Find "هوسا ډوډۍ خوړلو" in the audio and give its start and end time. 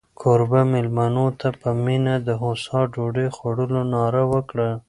2.41-3.81